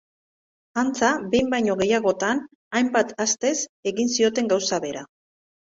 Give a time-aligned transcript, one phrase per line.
[0.83, 2.41] Antza, behin baino gehiagotan,
[2.81, 3.55] hainbat astez,
[3.95, 5.11] egin zioten gauza bera.